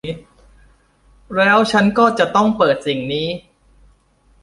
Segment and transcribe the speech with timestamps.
[1.35, 3.27] แล้วฉันก็จะต้องเปิดสิ่งนี้